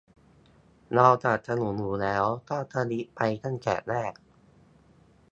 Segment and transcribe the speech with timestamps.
[0.93, 4.13] เราสนับสนุนอยู่แล้ว ก็ทวีตไปตั้งแต่แรก